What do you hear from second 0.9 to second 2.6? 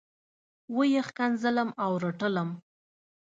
یې ښکنځلم او رټلم.